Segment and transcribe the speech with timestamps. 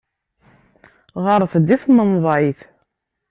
[1.23, 2.59] Ɣret-d i tmenḍayt.